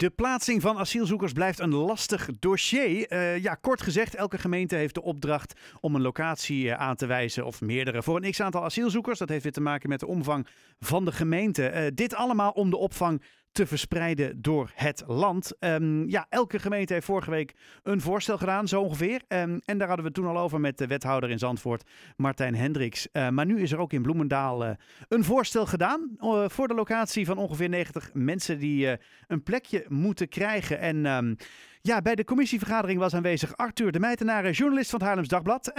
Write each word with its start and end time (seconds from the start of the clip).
De 0.00 0.10
plaatsing 0.10 0.60
van 0.60 0.78
asielzoekers 0.78 1.32
blijft 1.32 1.58
een 1.58 1.74
lastig 1.74 2.28
dossier. 2.38 3.12
Uh, 3.12 3.42
ja, 3.42 3.54
kort 3.54 3.82
gezegd, 3.82 4.14
elke 4.14 4.38
gemeente 4.38 4.76
heeft 4.76 4.94
de 4.94 5.02
opdracht 5.02 5.60
om 5.80 5.94
een 5.94 6.00
locatie 6.00 6.64
uh, 6.64 6.72
aan 6.72 6.96
te 6.96 7.06
wijzen 7.06 7.46
of 7.46 7.60
meerdere 7.60 8.02
voor 8.02 8.16
een 8.16 8.30
x-aantal 8.30 8.64
asielzoekers. 8.64 9.18
Dat 9.18 9.28
heeft 9.28 9.42
weer 9.42 9.52
te 9.52 9.60
maken 9.60 9.88
met 9.88 10.00
de 10.00 10.06
omvang 10.06 10.46
van 10.78 11.04
de 11.04 11.12
gemeente. 11.12 11.72
Uh, 11.72 11.86
dit 11.94 12.14
allemaal 12.14 12.50
om 12.50 12.70
de 12.70 12.76
opvang 12.76 13.22
te 13.52 13.66
verspreiden 13.66 14.42
door 14.42 14.70
het 14.74 15.02
land. 15.06 15.52
Um, 15.58 16.08
ja, 16.08 16.26
elke 16.28 16.58
gemeente 16.58 16.92
heeft 16.92 17.06
vorige 17.06 17.30
week 17.30 17.54
een 17.82 18.00
voorstel 18.00 18.38
gedaan, 18.38 18.68
zo 18.68 18.80
ongeveer. 18.80 19.22
Um, 19.28 19.60
en 19.64 19.78
daar 19.78 19.88
hadden 19.88 20.06
we 20.06 20.12
toen 20.12 20.26
al 20.26 20.38
over 20.38 20.60
met 20.60 20.78
de 20.78 20.86
wethouder 20.86 21.30
in 21.30 21.38
Zandvoort, 21.38 21.90
Martijn 22.16 22.54
Hendricks. 22.54 23.08
Uh, 23.12 23.28
maar 23.28 23.46
nu 23.46 23.60
is 23.60 23.72
er 23.72 23.78
ook 23.78 23.92
in 23.92 24.02
Bloemendaal 24.02 24.64
uh, 24.64 24.70
een 25.08 25.24
voorstel 25.24 25.66
gedaan 25.66 26.10
uh, 26.18 26.48
voor 26.48 26.68
de 26.68 26.74
locatie 26.74 27.26
van 27.26 27.38
ongeveer 27.38 27.68
90 27.68 28.10
mensen 28.12 28.58
die 28.58 28.98
een 29.26 29.42
plekje 29.42 29.84
moeten 29.88 30.28
krijgen. 30.28 30.78
En 30.78 31.06
um, 31.06 31.36
ja, 31.80 32.02
bij 32.02 32.14
de 32.14 32.24
commissievergadering 32.24 32.98
was 32.98 33.14
aanwezig 33.14 33.56
Arthur 33.56 33.92
de 33.92 34.00
Meitenaren, 34.00 34.52
journalist 34.52 34.90
van 34.90 34.98
het 34.98 35.08
Haarlems 35.08 35.28
Dagblad. 35.28 35.72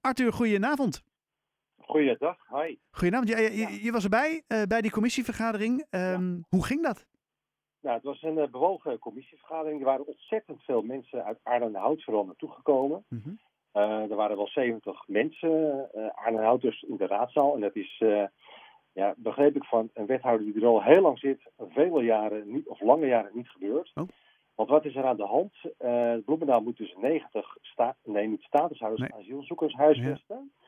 Arthur, 0.00 0.32
goedenavond. 0.32 1.02
Goeiedag, 1.86 2.36
hi. 2.48 2.76
Goedenavond. 2.90 3.28
Je, 3.28 3.36
je, 3.36 3.84
je 3.84 3.92
was 3.92 4.04
erbij 4.04 4.42
uh, 4.48 4.62
bij 4.62 4.80
die 4.80 4.90
commissievergadering. 4.90 5.86
Um, 5.90 6.36
ja. 6.36 6.42
Hoe 6.48 6.64
ging 6.64 6.82
dat? 6.82 7.06
Nou, 7.80 7.94
het 7.96 8.04
was 8.04 8.22
een 8.22 8.38
uh, 8.38 8.46
bewogen 8.46 8.98
commissievergadering. 8.98 9.80
Er 9.80 9.86
waren 9.86 10.06
ontzettend 10.06 10.62
veel 10.62 10.82
mensen 10.82 11.24
uit 11.24 11.38
Arnhem-Hout 11.42 12.04
vooral 12.04 12.24
naartoe 12.24 12.50
gekomen. 12.50 13.04
Mm 13.08 13.20
-hmm. 13.24 13.38
uh, 13.74 14.10
er 14.10 14.16
waren 14.16 14.36
wel 14.36 14.48
70 14.48 15.08
mensen, 15.08 15.90
uh, 15.94 16.06
Arnhem-Houters 16.14 16.82
in 16.82 16.96
de 16.96 17.06
raadzaal. 17.06 17.54
En 17.54 17.60
dat 17.60 17.76
is, 17.76 18.02
ja, 18.92 19.14
begreep 19.16 19.56
ik 19.56 19.64
van 19.64 19.90
een 19.94 20.06
wethouder 20.06 20.46
die 20.46 20.62
er 20.62 20.66
al 20.66 20.82
heel 20.82 21.02
lang 21.02 21.18
zit, 21.18 21.50
vele 21.58 22.02
jaren 22.02 22.52
niet, 22.52 22.68
of 22.68 22.80
lange 22.80 23.06
jaren 23.06 23.30
niet 23.34 23.48
gebeurd. 23.48 23.90
Oh. 23.94 24.08
Want 24.54 24.68
wat 24.68 24.84
is 24.84 24.96
er 24.96 25.04
aan 25.04 25.16
de 25.16 25.26
hand? 25.26 25.52
Bloemendaal 26.24 26.60
moet 26.60 26.76
dus 26.76 26.94
90, 27.00 27.56
sta 27.60 27.96
nee, 28.04 28.28
niet 28.28 28.42
statushouders, 28.42 29.10
nee. 29.10 29.20
asielzoekers 29.20 29.74
huisvesten. 29.74 30.52
Ja. 30.60 30.63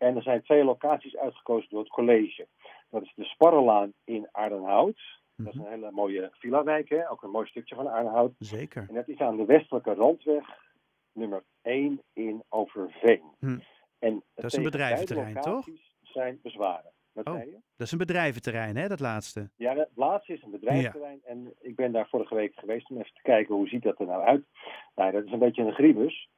En 0.00 0.16
er 0.16 0.22
zijn 0.22 0.42
twee 0.42 0.64
locaties 0.64 1.16
uitgekozen 1.16 1.68
door 1.70 1.80
het 1.80 1.88
college. 1.88 2.46
Dat 2.90 3.02
is 3.02 3.12
de 3.14 3.24
Sparrelaan 3.24 3.92
in 4.04 4.28
Arnhem-Hout. 4.32 5.00
Dat 5.36 5.54
is 5.54 5.60
een 5.60 5.70
hele 5.70 5.90
mooie 5.90 6.28
villa-wijk, 6.32 6.88
hè? 6.88 7.10
ook 7.10 7.22
een 7.22 7.30
mooi 7.30 7.46
stukje 7.46 7.74
van 7.74 7.86
Arnhem-Hout. 7.86 8.32
Zeker. 8.38 8.86
En 8.88 8.94
dat 8.94 9.08
is 9.08 9.18
aan 9.18 9.36
de 9.36 9.44
westelijke 9.44 9.94
randweg, 9.94 10.44
nummer 11.12 11.44
1 11.62 12.02
in 12.12 12.42
Overveen. 12.48 13.22
Hm. 13.38 13.58
En 13.98 14.22
dat 14.34 14.44
is 14.44 14.52
een 14.52 14.62
bedrijventerrein, 14.62 15.40
toch? 15.40 15.66
zijn 16.02 16.38
bezwaren. 16.42 16.92
Wat 17.12 17.26
oh, 17.26 17.34
zei 17.34 17.46
je? 17.46 17.58
Dat 17.76 17.86
is 17.86 17.92
een 17.92 17.98
bedrijventerrein, 17.98 18.76
hè, 18.76 18.88
dat 18.88 19.00
laatste? 19.00 19.50
Ja, 19.56 19.74
het 19.74 19.90
laatste 19.94 20.32
is 20.32 20.42
een 20.42 20.50
bedrijventerrein. 20.50 21.20
Ja. 21.22 21.28
En 21.28 21.54
ik 21.60 21.76
ben 21.76 21.92
daar 21.92 22.08
vorige 22.08 22.34
week 22.34 22.54
geweest 22.54 22.90
om 22.90 22.96
even 22.96 23.14
te 23.14 23.22
kijken 23.22 23.54
hoe 23.54 23.68
ziet 23.68 23.82
dat 23.82 24.00
er 24.00 24.06
nou 24.06 24.22
uit. 24.22 24.44
Nou, 24.94 25.12
dat 25.12 25.24
is 25.24 25.32
een 25.32 25.38
beetje 25.38 25.62
een 25.62 25.72
griebus. 25.72 26.28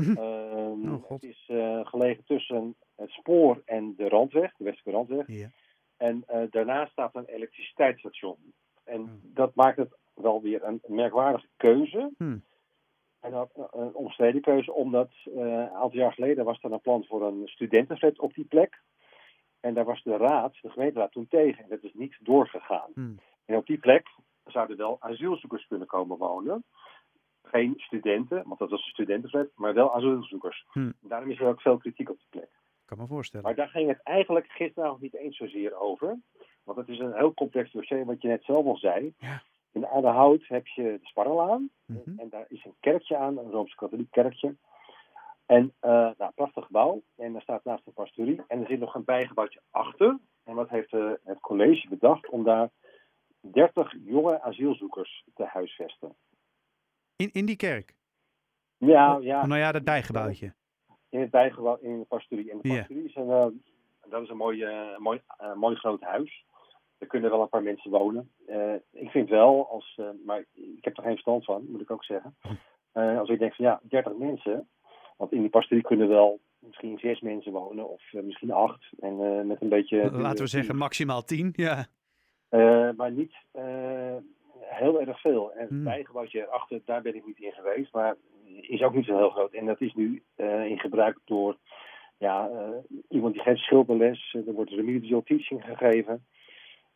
Um, 0.00 0.94
oh, 0.94 1.10
het 1.10 1.22
is 1.22 1.48
uh, 1.52 1.86
gelegen 1.86 2.24
tussen 2.24 2.76
het 2.96 3.10
spoor 3.10 3.62
en 3.64 3.94
de 3.96 4.08
randweg, 4.08 4.56
de 4.56 4.64
westelijke 4.64 4.90
randweg. 4.90 5.52
En 5.96 6.24
uh, 6.30 6.42
daarnaast 6.50 6.92
staat 6.92 7.14
een 7.14 7.24
elektriciteitsstation. 7.24 8.36
En 8.84 9.00
hmm. 9.00 9.20
dat 9.22 9.54
maakt 9.54 9.76
het 9.76 9.96
wel 10.14 10.42
weer 10.42 10.64
een 10.64 10.80
merkwaardige 10.86 11.48
keuze. 11.56 12.10
Hmm. 12.16 12.42
En 13.20 13.34
ook 13.34 13.50
een 13.70 13.94
omstreden 13.94 14.40
keuze, 14.40 14.72
omdat 14.72 15.10
een 15.24 15.70
aantal 15.70 15.98
jaar 15.98 16.12
geleden 16.12 16.44
was 16.44 16.62
er 16.62 16.72
een 16.72 16.80
plan 16.80 17.04
voor 17.04 17.22
een 17.22 17.42
studentenflat 17.44 18.18
op 18.18 18.34
die 18.34 18.44
plek. 18.44 18.82
En 19.60 19.74
daar 19.74 19.84
was 19.84 20.02
de 20.02 20.16
raad, 20.16 20.56
de 20.62 20.70
gemeenteraad, 20.70 21.12
toen 21.12 21.28
tegen. 21.28 21.62
En 21.62 21.68
dat 21.68 21.82
is 21.82 21.94
niet 21.94 22.16
doorgegaan. 22.20 22.90
Hmm. 22.94 23.18
En 23.44 23.56
op 23.56 23.66
die 23.66 23.78
plek 23.78 24.08
zouden 24.44 24.76
wel 24.76 24.96
asielzoekers 25.00 25.66
kunnen 25.66 25.86
komen 25.86 26.18
wonen. 26.18 26.64
Geen 27.42 27.74
studenten, 27.76 28.42
want 28.46 28.58
dat 28.58 28.70
was 28.70 28.84
een 28.84 28.92
studentenflat, 28.92 29.48
maar 29.54 29.74
wel 29.74 29.94
asielzoekers. 29.94 30.66
Hmm. 30.70 30.92
Daarom 31.00 31.30
is 31.30 31.40
er 31.40 31.46
ook 31.46 31.60
veel 31.60 31.76
kritiek 31.76 32.10
op 32.10 32.18
die 32.18 32.26
plek. 32.30 32.50
kan 32.84 32.98
me 32.98 33.06
voorstellen. 33.06 33.46
Maar 33.46 33.54
daar 33.54 33.68
ging 33.68 33.88
het 33.88 34.02
eigenlijk 34.02 34.46
gisteravond 34.48 35.00
niet 35.00 35.14
eens 35.14 35.36
zozeer 35.36 35.80
over. 35.80 36.18
Want 36.64 36.78
het 36.78 36.88
is 36.88 36.98
een 36.98 37.14
heel 37.14 37.34
complex 37.34 37.72
dossier, 37.72 38.04
wat 38.04 38.22
je 38.22 38.28
net 38.28 38.44
zelf 38.44 38.66
al 38.66 38.76
zei. 38.76 39.14
Ja. 39.18 39.42
In 39.72 39.86
Aardehout 39.86 40.46
heb 40.46 40.66
je 40.66 40.82
de 40.82 41.06
Sparrelaan. 41.06 41.70
Mm 41.86 42.00
-hmm. 42.04 42.18
En 42.18 42.28
daar 42.28 42.44
is 42.48 42.64
een 42.64 42.74
kerkje 42.80 43.16
aan, 43.16 43.38
een 43.38 43.50
Rooms-Katholiek 43.50 44.10
kerkje. 44.10 44.54
En 45.46 45.72
uh, 45.82 45.90
nou, 46.18 46.32
prachtig 46.34 46.64
gebouw. 46.64 47.02
En 47.16 47.32
daar 47.32 47.42
staat 47.42 47.64
naast 47.64 47.86
een 47.86 47.92
pastorie. 47.92 48.42
En 48.46 48.60
er 48.60 48.66
zit 48.66 48.78
nog 48.78 48.94
een 48.94 49.04
bijgebouwtje 49.04 49.60
achter. 49.70 50.18
En 50.44 50.54
wat 50.54 50.68
heeft 50.68 50.92
uh, 50.92 51.12
het 51.24 51.40
college 51.40 51.88
bedacht 51.88 52.28
om 52.28 52.44
daar 52.44 52.70
30 53.40 53.94
jonge 54.04 54.42
asielzoekers 54.42 55.24
te 55.34 55.44
huisvesten. 55.44 56.14
In, 57.20 57.30
in 57.32 57.46
die 57.46 57.56
kerk? 57.56 57.94
Ja, 58.76 59.16
oh, 59.16 59.22
ja. 59.22 59.46
Nou 59.46 59.60
ja, 59.60 59.72
dat 59.72 59.84
bijgebouwtje. 59.84 60.54
In 61.08 61.20
het 61.20 61.30
bijgebouw, 61.30 61.76
in 61.80 61.98
de 61.98 62.04
pastorie. 62.04 62.50
En 62.50 62.58
de 62.62 62.68
pastorie 62.68 63.04
is 63.04 63.14
een, 63.14 63.26
uh, 63.26 63.46
dat 64.08 64.22
is 64.22 64.28
een 64.28 64.36
mooi, 64.36 64.64
uh, 64.64 64.98
mooi, 64.98 65.20
uh, 65.40 65.54
mooi 65.54 65.76
groot 65.76 66.00
huis. 66.00 66.44
Er 66.98 67.06
kunnen 67.06 67.30
wel 67.30 67.40
een 67.40 67.48
paar 67.48 67.62
mensen 67.62 67.90
wonen. 67.90 68.30
Uh, 68.48 68.74
ik 68.92 69.10
vind 69.10 69.28
wel, 69.28 69.68
als, 69.70 69.96
uh, 70.00 70.06
maar 70.26 70.44
ik 70.54 70.84
heb 70.84 70.96
er 70.96 71.02
geen 71.02 71.12
verstand 71.12 71.44
van, 71.44 71.64
moet 71.68 71.80
ik 71.80 71.90
ook 71.90 72.04
zeggen. 72.04 72.36
Uh, 72.94 73.18
als 73.18 73.28
ik 73.28 73.38
denk 73.38 73.54
van 73.54 73.64
ja, 73.64 73.80
30 73.82 74.16
mensen. 74.16 74.68
Want 75.16 75.32
in 75.32 75.40
die 75.40 75.50
pastorie 75.50 75.82
kunnen 75.82 76.08
wel 76.08 76.40
misschien 76.58 76.98
zes 76.98 77.20
mensen 77.20 77.52
wonen, 77.52 77.88
of 77.88 78.02
misschien 78.12 78.50
acht. 78.52 78.86
En 78.98 79.46
met 79.46 79.60
een 79.60 79.68
beetje. 79.68 80.10
Laten 80.10 80.44
we 80.44 80.50
zeggen 80.50 80.76
maximaal 80.76 81.22
tien, 81.22 81.52
ja. 81.56 81.86
Maar 82.96 83.12
niet 83.12 83.32
heel 84.70 85.00
erg 85.00 85.20
veel. 85.20 85.52
En 85.52 85.60
het 85.60 85.68
Hmm. 85.68 85.84
bijgebouwtje 85.84 86.40
erachter, 86.40 86.80
daar 86.84 87.02
ben 87.02 87.14
ik 87.14 87.26
niet 87.26 87.38
in 87.40 87.52
geweest. 87.52 87.92
Maar 87.92 88.16
is 88.60 88.82
ook 88.82 88.94
niet 88.94 89.04
zo 89.04 89.16
heel 89.16 89.30
groot. 89.30 89.52
En 89.52 89.66
dat 89.66 89.80
is 89.80 89.94
nu 89.94 90.22
uh, 90.36 90.64
in 90.64 90.78
gebruik 90.78 91.18
door 91.24 91.56
ja, 92.18 92.48
uh, 92.48 92.68
iemand 93.08 93.34
die 93.34 93.42
geeft 93.42 93.60
schilderles. 93.60 94.36
Er 94.46 94.52
wordt 94.52 94.70
remedial 94.70 95.22
teaching 95.22 95.64
gegeven. 95.64 96.24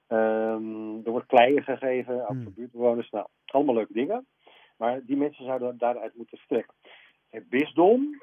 Um, 0.09 1.01
er 1.05 1.11
wordt 1.11 1.27
kleien 1.27 1.63
gegeven, 1.63 2.21
ook 2.21 2.29
Hmm. 2.29 2.43
voor 2.43 2.53
buurtbewoners. 2.53 3.11
Nou, 3.11 3.27
allemaal 3.47 3.75
leuke 3.75 3.93
dingen. 3.93 4.27
Maar 4.77 5.01
die 5.05 5.17
mensen 5.17 5.45
zouden 5.45 5.79
daaruit 5.79 6.15
moeten 6.15 6.39
vertrekken. 6.39 6.75
Het 7.31 7.49
bisdom 7.49 8.23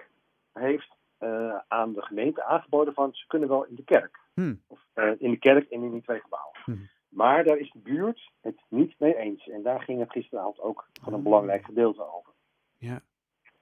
heeft 0.54 0.96
uh, 1.20 1.60
aan 1.68 1.94
de 1.94 2.02
gemeente 2.02 2.44
aangeboden 2.44 2.94
van 2.94 3.14
ze 3.14 3.28
kunnen 3.28 3.50
wel 3.50 3.66
in 3.66 3.76
de 3.76 3.84
kerk. 3.84 4.20
Hmm. 4.34 4.62
Of, 4.68 4.80
uh, 4.96 5.12
in 5.18 5.32
de 5.32 5.38
kerk 5.38 5.70
en 5.70 5.84
in 5.84 5.92
die 5.92 6.02
twee 6.02 6.20
gebouwen. 6.20 6.58
Hmm. 6.66 6.90
Maar 7.12 7.44
daar 7.44 7.58
is 7.58 7.72
de 7.72 7.80
buurt 7.80 8.32
het 8.42 8.62
niet 8.68 9.00
mee 9.00 9.18
eens. 9.18 9.48
En 9.48 9.62
daar 9.62 9.82
ging 9.82 10.00
het 10.00 10.12
gisteravond 10.12 10.60
ook 10.60 10.88
van 11.02 11.14
een 11.14 11.24
belangrijk 11.24 11.66
gedeelte 11.66 12.04
over. 12.04 12.34
Ja, 12.78 13.02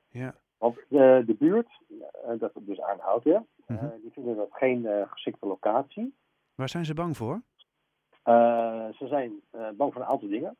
ja. 0.09 0.35
Want 0.57 0.75
de, 0.87 1.23
de 1.25 1.33
buurt, 1.33 1.81
uh, 1.89 2.39
dat 2.39 2.53
het 2.53 2.65
dus 2.65 2.81
aanhoudt, 2.81 3.23
ja, 3.23 3.45
Mm 3.67 3.77
-hmm. 3.77 3.91
die 4.01 4.11
vinden 4.11 4.35
dat 4.35 4.49
geen 4.51 5.07
geschikte 5.09 5.45
locatie. 5.45 6.15
Waar 6.55 6.69
zijn 6.69 6.85
ze 6.85 6.93
bang 6.93 7.17
voor? 7.17 7.41
ze 8.97 9.05
zijn 9.07 9.41
bang 9.77 9.93
voor 9.93 10.01
een 10.01 10.07
aantal 10.07 10.29
dingen. 10.29 10.57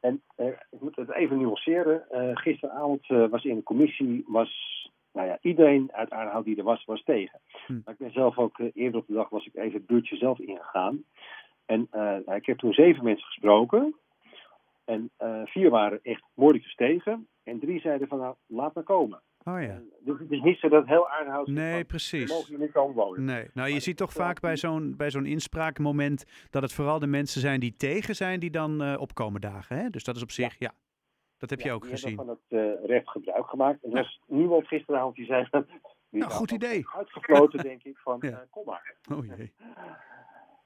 En 0.00 0.22
ik 0.70 0.80
moet 0.80 0.96
het 0.96 1.10
even 1.10 1.38
nuanceren. 1.38 2.04
gisteravond 2.34 3.06
was 3.06 3.44
in 3.44 3.56
de 3.56 3.62
commissie 3.62 4.24
was 4.26 4.82
nou 5.12 5.26
ja, 5.26 5.38
iedereen 5.40 5.92
uit 5.92 6.10
Aardenhout 6.10 6.44
die 6.44 6.56
er 6.56 6.64
was, 6.64 6.84
was 6.84 7.02
tegen. 7.02 7.40
Hm. 7.66 7.72
Maar 7.84 7.94
ik 7.94 7.98
ben 7.98 8.12
zelf 8.12 8.38
ook, 8.38 8.58
eerder 8.58 9.00
op 9.00 9.06
de 9.06 9.12
dag 9.12 9.28
was 9.28 9.46
ik 9.46 9.54
even 9.54 9.72
het 9.72 9.86
buurtje 9.86 10.16
zelf 10.16 10.38
ingegaan. 10.38 11.04
En 11.66 11.88
uh, 11.92 12.36
ik 12.36 12.46
heb 12.46 12.58
toen 12.58 12.72
zeven 12.72 13.04
mensen 13.04 13.26
gesproken. 13.26 13.94
En 14.84 15.10
uh, 15.18 15.40
vier 15.44 15.70
waren 15.70 16.00
echt 16.02 16.22
moordicus 16.34 16.74
tegen. 16.74 17.28
En 17.42 17.60
drie 17.60 17.80
zeiden 17.80 18.08
van, 18.08 18.18
nou, 18.18 18.34
laat 18.46 18.74
maar 18.74 18.84
komen. 18.84 19.22
Oh 19.44 19.62
ja. 19.62 19.80
Dus 20.00 20.18
het 20.18 20.30
is 20.30 20.40
niet 20.40 20.58
zo 20.58 20.68
dat 20.68 20.86
heel 20.86 21.08
Aardenhout... 21.08 21.46
Nee, 21.46 21.84
precies. 21.84 22.30
mogen 22.30 22.46
jullie 22.50 22.64
niet 22.64 22.72
komen 22.72 22.94
wonen. 22.94 23.24
Nee, 23.24 23.50
nou 23.54 23.66
je 23.66 23.72
maar 23.72 23.82
ziet 23.82 23.96
toch 23.96 24.12
vaak 24.12 24.40
bij 24.40 24.56
zo'n, 24.56 24.96
bij 24.96 25.10
zo'n 25.10 25.26
inspraakmoment... 25.26 26.46
dat 26.50 26.62
het 26.62 26.72
vooral 26.72 26.98
de 26.98 27.06
mensen 27.06 27.40
zijn 27.40 27.60
die 27.60 27.76
tegen 27.76 28.14
zijn 28.14 28.40
die 28.40 28.50
dan 28.50 28.96
opkomen 28.98 29.40
dagen. 29.40 29.76
Hè? 29.76 29.90
Dus 29.90 30.04
dat 30.04 30.16
is 30.16 30.22
op 30.22 30.30
zich, 30.30 30.58
ja. 30.58 30.70
ja. 30.72 30.74
Dat 31.38 31.50
heb 31.50 31.60
ja, 31.60 31.66
je 31.66 31.72
ook 31.72 31.86
gezien. 31.86 32.16
van 32.16 32.28
het 32.28 32.38
uh, 32.48 32.84
recht 32.84 33.08
gebruik 33.08 33.46
gemaakt. 33.46 33.82
En 33.82 33.90
er 33.90 33.96
was 33.96 34.20
niemand 34.26 34.66
gisteravond 34.66 35.16
die 35.16 35.26
zei... 35.26 35.48
Die 36.12 36.20
nou, 36.20 36.32
goed 36.32 36.50
idee. 36.50 36.84
Uitgefloten, 36.96 37.62
denk 37.62 37.82
ik, 37.82 37.98
van 37.98 38.18
ja. 38.20 38.28
uh, 38.28 38.38
kom 38.50 38.64
maar. 38.64 38.94
Oh 39.12 39.26
jee. 39.26 39.52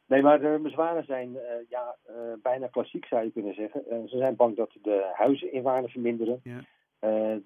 Nee, 0.06 0.22
maar 0.22 0.40
de 0.40 0.58
bezwaren 0.62 1.04
zijn 1.04 1.28
uh, 1.28 1.40
ja, 1.68 1.96
bijna 2.42 2.66
klassiek, 2.66 3.06
zou 3.06 3.24
je 3.24 3.32
kunnen 3.32 3.54
zeggen. 3.54 4.08
ze 4.08 4.16
zijn 4.16 4.36
bang 4.36 4.56
dat 4.56 4.70
de 4.82 5.10
huizen 5.12 5.52
in 5.52 5.62
waarde 5.62 5.88
verminderen. 5.88 6.40
Ja. 6.42 6.60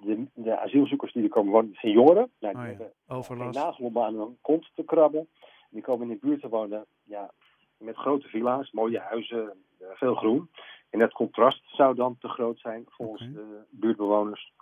de, 0.00 0.26
de, 0.34 0.58
asielzoekers 0.58 1.12
die 1.12 1.22
er 1.22 1.28
komen 1.28 1.52
wonen, 1.52 1.74
zijn 1.74 1.92
jongeren. 1.92 2.30
Nou, 2.40 2.54
die 2.54 2.62
oh, 2.62 2.70
ja. 2.70 2.76
hebben 2.76 2.92
Overlast. 3.08 3.58
nagel 3.58 3.84
om 3.84 3.98
aan 3.98 4.14
hun 4.14 4.38
kont 4.40 4.70
te 4.74 4.84
krabben. 4.84 5.28
Die 5.70 5.82
komen 5.82 6.10
in 6.10 6.12
de 6.12 6.26
buurt 6.26 6.40
te 6.40 6.48
wonen 6.48 6.84
ja, 7.04 7.30
met 7.78 7.96
grote 7.96 8.28
villa's, 8.28 8.70
mooie 8.70 8.98
huizen, 8.98 9.52
veel 9.94 10.14
groen. 10.14 10.50
En 10.90 10.98
dat 10.98 11.12
contrast 11.12 11.62
zou 11.66 11.94
dan 11.94 12.16
te 12.18 12.28
groot 12.28 12.58
zijn 12.58 12.84
volgens 12.88 13.22
okay. 13.22 13.34
de 13.34 13.62
buurtbewoners. 13.70 14.52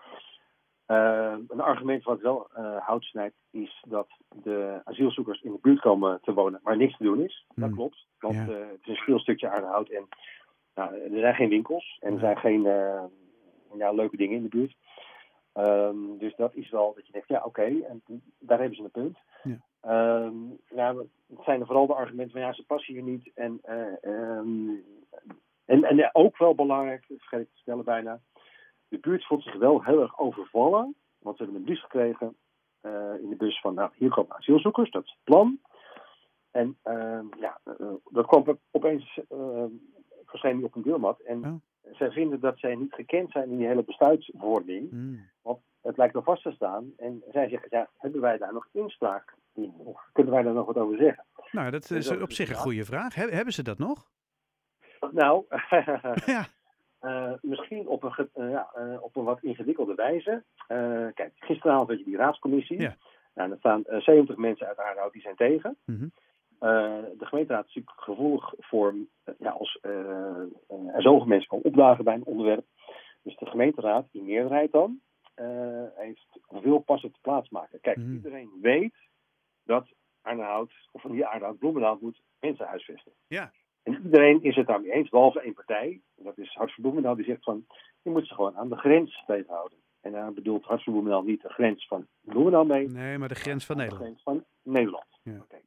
Uh, 0.89 1.37
een 1.49 1.61
argument 1.61 2.05
wat 2.05 2.21
wel 2.21 2.49
uh, 2.59 2.77
hout 2.77 3.05
snijdt 3.05 3.35
is 3.51 3.85
dat 3.89 4.09
de 4.43 4.81
asielzoekers 4.85 5.43
in 5.43 5.53
de 5.53 5.59
buurt 5.63 5.81
komen 5.81 6.21
te 6.23 6.33
wonen, 6.33 6.61
maar 6.63 6.77
niks 6.77 6.97
te 6.97 7.03
doen 7.03 7.21
is. 7.21 7.47
Dat 7.55 7.69
Hmm. 7.69 7.77
klopt, 7.77 8.07
want 8.19 8.35
ja. 8.35 8.47
uh, 8.47 8.57
het 8.57 8.81
is 8.81 8.89
een 8.89 9.05
veel 9.05 9.19
stukje 9.19 9.49
aardehout 9.49 9.89
en 9.89 10.09
Nou, 10.75 10.95
er 10.95 11.21
zijn 11.21 11.35
geen 11.35 11.49
winkels 11.49 11.97
en 12.01 12.13
er 12.13 12.19
zijn 12.19 12.37
geen 12.37 12.63
ja, 13.77 13.93
leuke 13.93 14.17
dingen 14.17 14.37
in 14.37 14.43
de 14.43 14.49
buurt. 14.49 14.77
Ehm, 15.53 16.19
dus 16.19 16.37
dat 16.37 16.55
is 16.55 16.71
wel 16.71 16.95
dat 16.95 17.07
je 17.07 17.13
denkt, 17.13 17.29
ja 17.29 17.43
oké, 17.45 17.63
en 17.63 18.03
daar 18.39 18.59
hebben 18.59 18.77
ze 18.77 18.83
een 18.83 18.91
punt. 18.91 19.19
Ja. 19.43 19.59
Um, 20.25 20.59
nou, 20.71 21.09
het 21.29 21.45
zijn 21.45 21.61
er 21.61 21.67
vooral 21.67 21.87
de 21.87 21.95
argumenten 21.95 22.33
van 22.33 22.41
ja, 22.41 22.53
ze 22.53 22.65
passen 22.65 22.95
hier 22.95 23.03
niet. 23.03 23.31
En, 23.35 23.61
um, 24.03 24.85
en, 25.65 25.85
en 25.85 26.11
ook 26.13 26.39
wel 26.39 26.55
belangrijk, 26.55 27.05
vergeet 27.07 27.41
ik 27.41 27.53
te 27.53 27.61
stellen 27.61 27.85
bijna, 27.85 28.21
de 28.89 28.99
buurt 28.99 29.27
voelt 29.27 29.43
zich 29.43 29.57
wel 29.57 29.85
heel 29.85 30.01
erg 30.01 30.19
overvallen. 30.19 30.95
Want 31.19 31.37
ze 31.37 31.43
hebben 31.43 31.61
een 31.61 31.67
brief 31.67 31.81
gekregen 31.81 32.37
uh, 32.83 33.15
in 33.21 33.29
de 33.29 33.37
bus 33.37 33.61
van, 33.61 33.75
nou, 33.75 33.91
hier 33.95 34.11
komen 34.11 34.37
asielzoekers, 34.37 34.91
dat 34.91 35.05
is 35.05 35.11
het 35.11 35.25
plan. 35.25 35.61
En 36.51 36.79
uh, 36.85 37.21
ja, 37.41 37.61
uh, 37.65 37.93
dat 38.11 38.27
kwam 38.27 38.59
opeens, 38.71 39.21
uh, 39.33 39.65
verscheen 40.25 40.65
op 40.65 40.75
een 40.75 40.83
deurmat. 40.83 41.21
En 41.21 41.45
oh 41.45 41.55
zij 41.93 42.11
vinden 42.11 42.41
dat 42.41 42.59
zij 42.59 42.75
niet 42.75 42.95
gekend 42.95 43.31
zijn 43.31 43.51
in 43.51 43.57
die 43.57 43.67
hele 43.67 43.85
besluitvorming. 43.85 44.91
Mm. 44.91 45.29
Want 45.43 45.59
het 45.83 45.97
lijkt 45.97 46.15
al 46.15 46.23
vast 46.23 46.43
te 46.43 46.53
staan. 46.53 46.93
En 46.97 47.23
zij 47.31 47.49
zeggen, 47.49 47.69
ja, 47.71 47.89
hebben 47.97 48.21
wij 48.21 48.39
daar 48.39 48.53
nog 48.53 48.69
inspraak 48.73 49.35
in? 49.55 49.75
Of 49.77 50.01
kunnen 50.13 50.33
wij 50.33 50.43
daar 50.43 50.53
nog 50.53 50.67
wat 50.67 50.77
over 50.77 50.97
zeggen? 50.97 51.25
Nou, 51.51 51.71
dat 51.71 51.91
is 51.91 52.11
op 52.11 52.33
zich 52.33 52.49
een 52.49 52.55
goede 52.55 52.85
vraag. 52.85 53.15
hebben 53.15 53.53
ze 53.53 53.63
dat 53.63 53.79
nog? 53.79 54.11
Nou, 55.11 55.45
ja. 56.27 56.47
Uh, 57.03 57.33
misschien 57.41 57.89
op 57.89 58.03
een, 58.03 58.29
uh, 58.35 58.51
ja, 58.51 58.71
uh, 58.79 59.03
op 59.03 59.17
een 59.17 59.25
wat 59.25 59.43
ingewikkelde 59.43 59.95
wijze. 59.95 60.43
kijk, 61.15 61.33
gisteravond 61.35 61.89
had 61.89 61.99
je 61.99 62.05
die 62.05 62.17
raadscommissie. 62.17 62.81
Ja. 62.81 62.97
Nou, 63.35 63.51
er 63.51 63.59
staan 63.59 63.85
70 63.87 64.37
mensen 64.37 64.67
uit 64.67 64.79
Aardenhout 64.79 65.13
die 65.13 65.23
zijn 65.23 65.37
tegen. 65.37 65.77
Mm 65.85 65.97
-hmm. 65.97 66.13
Uh, 66.61 67.19
de 67.19 67.27
gemeenteraad 67.27 67.67
is 67.67 67.75
natuurlijk 67.75 68.01
gevoelig 68.01 68.55
voor 68.59 68.95
ja, 69.39 69.51
als 69.51 69.79
er 69.81 71.03
zoveel 71.03 71.27
mensen 71.27 71.49
komen 71.49 71.67
opdagen 71.67 72.05
bij 72.05 72.15
een 72.15 72.25
onderwerp. 72.25 72.65
Dus 73.23 73.37
de 73.37 73.47
gemeenteraad, 73.47 74.09
in 74.13 74.25
meerderheid 74.25 74.73
dan, 74.73 75.01
heeft 75.95 76.41
wil 76.49 76.79
pas 76.79 77.03
het 77.03 77.21
plaatsmaken. 77.21 77.81
Kijk, 77.81 77.97
mm. 77.97 78.15
iedereen 78.15 78.51
weet 78.61 78.95
dat 79.65 79.89
Arnhout, 80.23 80.73
of 80.93 81.01
van 81.01 81.13
die 81.13 81.27
Arnhout 81.27 81.59
Bloemendaal 81.59 81.99
moet 82.01 82.21
mensen 82.41 82.67
huisvesten. 82.67 83.13
Ja. 83.27 83.53
En 83.89 84.03
iedereen 84.05 84.43
is 84.43 84.57
het 84.57 84.67
daarmee 84.67 84.93
eens, 84.93 85.09
behalve 85.09 85.41
één 85.41 85.55
partij, 85.55 86.01
dat 86.17 86.39
is 86.39 86.55
Hart 86.55 86.75
Bloemendaal, 86.81 87.15
die 87.15 87.25
zegt 87.25 87.45
van, 87.45 87.67
je 88.03 88.11
moet 88.11 88.27
ze 88.27 88.35
gewoon 88.35 88.57
aan 88.57 88.69
de 88.69 88.77
grens 88.77 89.25
houden. 89.27 89.79
En 90.01 90.13
daar 90.13 90.33
bedoelt 90.33 90.65
Hart 90.65 90.83
voor 90.83 90.93
Bloemendaal 90.93 91.23
niet 91.23 91.43
de 91.43 91.49
grens 91.49 91.87
van 91.87 92.07
Bloemendaal 92.21 92.65
mee. 92.65 92.89
Nee, 92.89 93.19
maar 93.19 93.29
de 93.29 93.35
grens 93.35 93.67
van 93.67 93.77
Nederland. 93.77 94.05
De 94.05 94.09
grens 94.11 94.23
van 94.23 94.73
Nederland. 94.73 95.07
Ja. 95.23 95.37
Okay. 95.43 95.63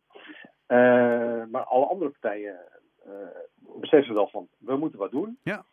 Uh, 0.68 1.46
maar 1.48 1.64
alle 1.64 1.86
andere 1.86 2.10
partijen 2.10 2.60
uh, 3.08 3.14
beseffen 3.80 4.14
wel 4.14 4.28
van, 4.28 4.48
we 4.58 4.78
moeten 4.78 5.00
wat 5.00 5.12
doen. 5.12 5.40
Ja. 5.44 5.66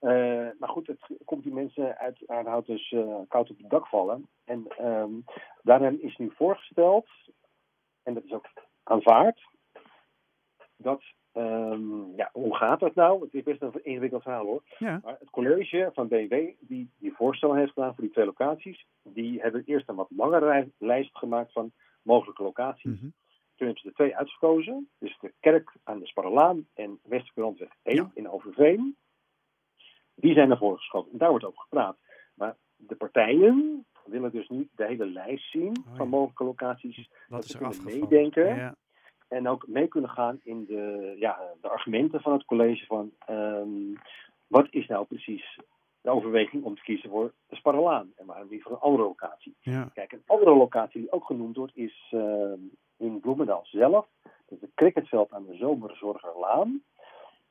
Uh, 0.00 0.48
maar 0.58 0.68
goed, 0.68 0.86
het 0.86 1.00
komt 1.24 1.42
die 1.42 1.52
mensen 1.52 1.98
uit 1.98 2.22
Aardenhout 2.26 2.66
dus 2.66 2.94
koud 3.28 3.50
op 3.50 3.58
het 3.58 3.70
dak 3.70 3.86
vallen. 3.86 4.28
En 4.44 4.86
um, 4.86 5.24
daarin 5.62 6.02
is 6.02 6.16
nu 6.16 6.32
voorgesteld, 6.36 7.08
en 8.02 8.14
dat 8.14 8.24
is 8.24 8.32
ook 8.32 8.46
aanvaard, 8.82 9.40
dat, 10.76 11.02
um, 11.34 12.12
ja, 12.16 12.30
hoe 12.32 12.56
gaat 12.56 12.80
dat 12.80 12.94
nou? 12.94 13.22
Het 13.22 13.34
is 13.34 13.42
best 13.42 13.62
een 13.62 13.84
ingewikkeld 13.84 14.22
verhaal 14.22 14.44
hoor. 14.44 14.62
Ja. 14.78 15.00
Maar 15.04 15.16
het 15.18 15.30
college 15.30 15.90
van 15.92 16.08
BMW, 16.08 16.50
die 16.60 16.90
die 16.98 17.12
voorstel 17.12 17.54
heeft 17.54 17.72
gedaan 17.72 17.94
voor 17.94 18.04
die 18.04 18.12
twee 18.12 18.24
locaties, 18.24 18.86
die 19.02 19.40
hebben 19.40 19.62
eerst 19.66 19.88
een 19.88 19.94
wat 19.94 20.10
langere 20.16 20.68
lijst 20.78 21.16
gemaakt 21.16 21.52
van 21.52 21.72
mogelijke 22.02 22.42
locaties. 22.42 22.84
Mm 22.84 22.98
-hmm. 23.00 23.12
Toen 23.56 23.66
hebben 23.66 23.80
ze 23.80 23.88
er 23.88 23.94
twee 23.94 24.16
uitgekozen. 24.16 24.88
Dus 24.98 25.18
de 25.20 25.32
kerk 25.40 25.72
aan 25.84 25.98
de 25.98 26.06
Sparrelaan 26.06 26.66
en 26.74 26.98
Westerkrantweg 27.02 27.68
1 27.82 28.10
in 28.14 28.30
Overveen. 28.30 28.96
Die 30.14 30.34
zijn 30.34 30.48
naar 30.48 30.58
voren 30.58 30.78
geschoven. 30.78 31.12
En 31.12 31.18
daar 31.18 31.30
wordt 31.30 31.44
over 31.44 31.60
gepraat. 31.60 31.96
Maar 32.34 32.56
de 32.76 32.96
partijen 32.96 33.86
willen 34.04 34.32
dus 34.32 34.48
niet 34.48 34.68
de 34.74 34.86
hele 34.86 35.06
lijst 35.06 35.50
zien 35.50 35.84
oh, 35.88 35.96
van 35.96 36.08
mogelijke 36.08 36.44
locaties. 36.44 37.10
dat 37.28 37.44
ze 37.44 37.58
kunnen 37.58 37.84
meedenken. 37.84 38.56
Ja. 38.56 38.74
En 39.32 39.48
ook 39.48 39.66
mee 39.66 39.86
kunnen 39.86 40.10
gaan 40.10 40.40
in 40.44 40.64
de, 40.64 41.14
ja, 41.18 41.38
de 41.60 41.68
argumenten 41.68 42.20
van 42.20 42.32
het 42.32 42.44
college 42.44 42.86
van 42.86 43.12
um, 43.30 43.98
wat 44.46 44.66
is 44.70 44.86
nou 44.86 45.04
precies 45.04 45.58
de 46.00 46.10
overweging 46.10 46.64
om 46.64 46.74
te 46.74 46.82
kiezen 46.82 47.10
voor 47.10 47.32
de 47.48 47.56
Sparrelaan 47.56 48.12
en 48.16 48.26
waarom 48.26 48.48
niet 48.50 48.62
voor 48.62 48.72
een 48.72 48.78
andere 48.78 49.02
locatie. 49.02 49.54
Ja. 49.60 49.90
Kijk, 49.94 50.12
een 50.12 50.22
andere 50.26 50.54
locatie 50.54 51.00
die 51.00 51.12
ook 51.12 51.24
genoemd 51.24 51.56
wordt 51.56 51.76
is 51.76 52.12
uh, 52.14 52.52
in 52.96 53.20
Bloemendaal 53.20 53.62
zelf. 53.64 54.06
Dat 54.22 54.32
is 54.48 54.60
het 54.60 54.74
cricketveld 54.74 55.32
aan 55.32 55.46
de 55.46 55.56
Zomerzorgerlaan. 55.56 56.82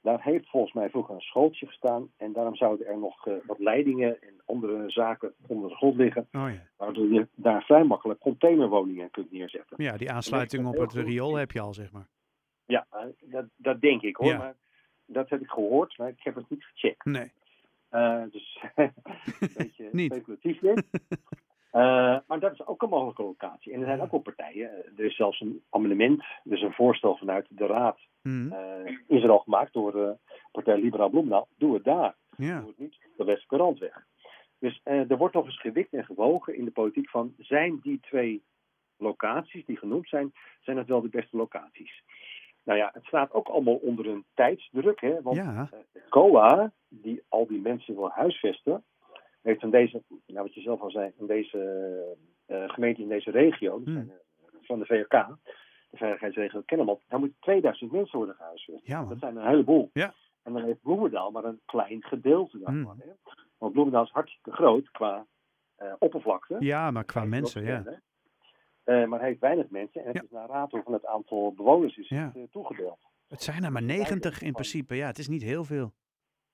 Daar 0.02 0.24
heeft 0.24 0.50
volgens 0.50 0.74
mij 0.74 0.90
vroeger 0.90 1.16
een 1.16 1.22
schooltje 1.22 1.66
gestaan. 1.66 2.12
En 2.18 2.34
daarom 2.34 2.56
zouden 2.56 2.88
er 2.88 2.98
nog 2.98 3.28
uh, 3.28 3.34
wat 3.46 3.60
leidingen 3.60 4.22
en 4.22 4.42
andere 4.46 4.90
zaken 4.90 5.34
onder 5.48 5.70
de 5.70 5.76
grond 5.76 5.96
liggen. 5.96 6.28
Oh 6.32 6.50
ja. 6.50 6.68
Waardoor 6.78 7.08
je 7.08 7.28
daar 7.36 7.64
vrij 7.64 7.84
makkelijk 7.84 8.20
containerwoningen 8.20 9.12
kunt 9.12 9.32
neerzetten. 9.32 9.84
Ja, 9.84 9.98
die 9.98 10.12
aansluiting 10.12 10.68
op 10.68 10.78
het 10.78 10.94
riool 10.94 11.36
heb 11.36 11.52
je 11.52 11.60
al, 11.60 11.74
zeg 11.74 11.92
maar. 11.92 12.08
Ja, 12.66 12.88
uh, 12.94 13.32
dat, 13.32 13.46
dat 13.56 13.82
denk 13.82 14.02
ik 14.02 14.16
hoor. 14.16 14.28
Ja. 14.28 14.38
Maar 14.38 14.56
dat 15.06 15.30
heb 15.30 15.42
ik 15.42 15.50
gehoord, 15.50 15.98
maar 15.98 16.10
ik 16.10 16.24
heb 16.24 16.36
het 16.36 16.50
niet 16.50 16.64
gecheckt. 16.64 17.06
Nee. 17.06 17.32
Uh, 17.92 18.24
dus 18.32 18.64
een 18.76 18.94
beetje 19.58 19.90
speculatief 19.94 20.60
dit. 20.60 20.84
Uh, 21.74 22.18
maar 22.28 22.40
dat 22.40 22.54
is 22.54 22.66
ook 22.66 22.82
een 22.82 22.90
mogelijke 22.90 23.24
locatie. 23.24 23.74
En 23.74 23.80
er 23.80 23.86
zijn 23.86 24.02
ook 24.02 24.12
wel 24.12 24.20
partijen. 24.20 24.70
Er 24.98 25.06
is 25.06 25.16
zelfs 25.16 25.40
een 25.40 25.64
amendement, 25.70 26.24
dus 26.44 26.62
een 26.62 26.74
voorstel 26.74 27.18
vanuit 27.18 27.46
de 27.50 27.66
Raad. 27.66 28.00
Mm. 28.22 28.54
Uh, 28.54 28.98
is 29.08 29.24
er 29.24 29.30
al 29.30 29.40
gemaakt 29.40 29.74
door 29.74 29.96
uh, 29.96 30.10
partij 30.52 30.78
Liberaal 30.78 31.10
Bloemendaal. 31.10 31.48
Doe 31.58 31.74
het 31.74 31.84
daar. 31.84 32.16
Doe 32.36 32.48
het 32.48 32.78
niet 32.78 32.98
de 33.18 33.24
Westcourantweg. 33.24 34.06
Dus 34.60 34.82
er 34.84 35.18
wordt 35.18 35.34
nog 35.34 35.46
eens 35.46 35.60
gewikt 35.60 35.94
en 35.94 36.06
gewogen 36.06 36.56
in 36.56 36.66
de 36.66 36.72
politiek 36.72 37.10
van... 37.10 37.34
zijn 37.38 37.80
die 37.82 38.00
twee 38.00 38.44
locaties 38.98 39.66
die 39.66 39.78
genoemd 39.78 40.08
zijn, 40.08 40.32
zijn 40.60 40.78
het 40.78 40.88
wel 40.88 41.02
de 41.02 41.10
beste 41.10 41.38
locaties? 41.38 42.04
Nou 42.64 42.78
ja, 42.80 42.90
het 42.94 43.06
staat 43.06 43.34
ook 43.34 43.48
allemaal 43.48 43.76
onder 43.76 44.08
een 44.08 44.26
tijdsdruk. 44.34 45.02
Hè? 45.02 45.22
Want 45.22 45.36
ja. 45.36 45.70
COA, 46.10 46.72
die 46.88 47.24
al 47.30 47.48
die 47.48 47.62
mensen 47.62 47.96
wil 47.96 48.10
huisvesten 48.10 48.84
heeft 49.42 49.60
van 49.60 49.70
deze, 49.70 50.02
nou 50.08 50.44
wat 50.44 50.54
je 50.54 50.62
zelf 50.62 50.82
al 50.82 50.92
zei, 50.92 51.12
in 51.18 51.28
deze 51.28 51.58
uh, 52.48 52.70
gemeente 52.70 53.02
in 53.02 53.08
deze 53.08 53.32
regio, 53.32 53.82
hmm. 53.84 54.12
van 54.62 54.80
de 54.80 54.86
VRK, 54.86 55.28
de 55.90 55.98
veiligheidsregio 55.98 56.62
Kennemerland, 56.62 57.06
daar 57.08 57.20
moeten 57.20 57.38
2000 57.40 57.92
mensen 57.92 58.18
worden 58.18 58.36
gehuisvest. 58.36 58.88
Ja, 58.88 59.06
dat 59.06 59.20
zijn 59.20 59.36
een 59.36 59.48
heleboel. 59.48 59.90
Ja. 59.94 60.14
En 60.44 60.54
dan 60.54 60.64
heeft 60.64 60.82
Bloemendaal 60.82 61.32
maar 61.32 61.44
een 61.44 61.62
klein 61.66 62.04
gedeelte 62.04 62.58
daarvan. 62.58 62.84
Hmm. 62.84 63.00
Hè? 63.00 63.34
Want 63.58 63.74
Bloemendaal 63.74 64.04
is 64.04 64.12
hartstikke 64.12 64.52
groot 64.52 64.92
qua 64.92 65.26
uh, 65.82 65.94
oppervlakte. 66.00 66.56
Ja, 66.60 66.92
maar 66.92 67.04
qua 67.04 67.26
mensen, 67.26 67.64
ja. 67.64 68.02
Uh, 68.86 69.08
maar 69.08 69.22
heeft 69.22 69.40
weinig 69.40 69.70
mensen. 69.70 70.02
En 70.02 70.08
het 70.08 70.16
ja. 70.16 70.22
is 70.24 70.30
naar 70.30 70.48
rato 70.48 70.82
van 70.82 70.94
het 70.94 71.06
aantal 71.06 71.54
bewoners 71.54 71.98
is 71.98 72.10
ja. 72.10 72.32
het, 72.34 72.52
toegedeeld. 72.52 73.00
Het 73.28 73.42
zijn 73.42 73.64
er 73.64 73.72
maar 73.72 73.84
90 73.84 74.42
in 74.42 74.52
principe. 74.52 74.96
Ja, 74.96 75.08
het 75.08 75.18
is 75.18 75.28
niet 75.28 75.42
heel 75.42 75.64
veel. 75.64 75.94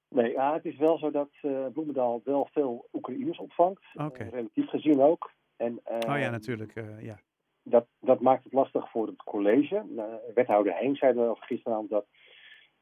Nee, 0.09 0.31
ja, 0.31 0.53
het 0.53 0.65
is 0.65 0.77
wel 0.77 0.97
zo 0.97 1.11
dat 1.11 1.29
uh, 1.41 1.67
Bloemendaal 1.73 2.21
wel 2.23 2.49
veel 2.51 2.87
Oekraïners 2.93 3.37
ontvangt. 3.37 3.83
Okay. 3.93 4.27
Uh, 4.27 4.33
relatief 4.33 4.69
gezien 4.69 5.01
ook. 5.01 5.31
En, 5.55 5.79
oh 5.83 6.19
ja, 6.19 6.29
natuurlijk. 6.29 6.75
Eh, 6.75 7.03
ja. 7.03 7.19
dat, 7.63 7.87
dat 7.99 8.21
maakt 8.21 8.43
het 8.43 8.53
lastig 8.53 8.91
voor 8.91 9.07
het 9.07 9.23
college. 9.23 9.85
wethouder 10.33 10.73
Heijn 10.73 10.95
zei 10.95 11.19
er 11.19 11.35
gisteravond 11.39 11.89
dat 11.89 12.05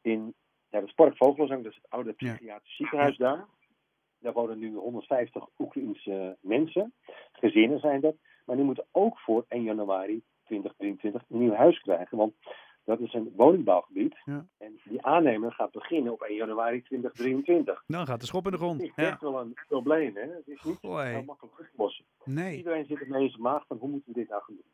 in 0.02 0.34
ja, 0.70 0.80
het 0.80 0.90
Spark 0.90 1.18
Vogelzang, 1.18 1.64
dat 1.64 1.72
is 1.72 1.78
het 1.82 1.92
oude 1.92 2.14
psychiatrische 2.14 2.76
ziekenhuis 2.76 3.18
daar. 3.18 3.46
Daar 4.20 4.34
wonen 4.34 4.60
nu 4.60 4.74
150 4.76 5.48
Oekraïnse 5.60 6.38
mensen. 6.42 6.94
Gezinnen 7.32 7.80
zijn 7.80 8.02
dat. 8.02 8.16
Maar 8.46 8.56
die 8.56 8.66
moeten 8.66 8.86
ook 8.92 9.20
voor 9.20 9.46
1 9.48 9.64
januari 9.64 10.24
2023 10.44 11.24
een 11.30 11.40
nieuw 11.40 11.54
huis 11.54 11.80
krijgen. 11.80 12.18
Want 12.18 12.34
dat 12.86 13.00
is 13.00 13.14
een 13.14 13.34
woningbouwgebied. 13.36 14.16
Ja. 14.26 14.46
En 14.58 14.80
die 14.84 15.06
aannemer 15.06 15.52
gaat 15.52 15.72
beginnen 15.72 16.14
op 16.14 16.22
1 16.22 16.36
januari 16.36 16.82
2023. 16.82 17.84
Dan 17.88 18.06
gaat 18.06 18.20
de 18.20 18.26
schop 18.26 18.46
in 18.46 18.52
de 18.52 18.58
grond. 18.58 18.82
Het 18.82 18.92
is 18.96 19.04
echt 19.04 19.22
wel 19.22 19.40
een 19.40 19.54
probleem. 19.68 20.16
Hè? 20.16 20.22
Het 20.22 20.48
is 20.48 20.64
niet 20.64 20.78
Gooi. 20.82 21.08
heel 21.08 21.24
makkelijk 21.24 21.60
op 21.60 21.66
te 21.66 21.72
lossen. 21.78 22.06
Nee. 22.24 22.58
Iedereen 22.58 22.86
zit 22.86 23.02
in 23.02 23.30
zijn 23.30 23.42
maag 23.42 23.66
van 23.68 23.78
hoe 23.78 23.90
moeten 23.90 24.14
we 24.14 24.20
dit 24.20 24.30
nou 24.30 24.42
gaan 24.44 24.56
doen. 24.56 24.72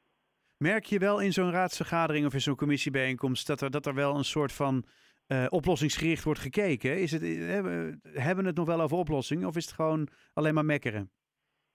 Merk 0.58 0.86
je 0.86 1.00
wel 1.00 1.20
in 1.20 1.34
zo'n 1.34 1.51
raadsvergadering 1.51 2.25
of 2.25 2.34
in 2.34 2.41
zo'n 2.41 2.56
commissiebijeenkomst 2.56 3.48
dat 3.48 3.62
er, 3.62 3.72
dat 3.72 3.86
er 3.86 3.94
wel 3.94 4.15
een 4.15 4.24
soort 4.24 4.51
van 4.51 4.84
uh, 5.27 5.46
oplossingsgericht 5.50 6.24
wordt 6.24 6.39
gekeken? 6.39 7.00
Is 7.00 7.12
het, 7.12 7.22
hebben, 7.22 8.00
hebben 8.03 8.44
we 8.44 8.50
het 8.50 8.58
nog 8.58 8.68
wel 8.68 8.82
over 8.82 8.98
oplossingen 8.98 9.48
of 9.48 9.56
is 9.56 9.65
het 9.65 9.74
gewoon 9.74 10.08
alleen 10.34 10.53
maar 10.53 10.65
mekkeren? 10.65 11.12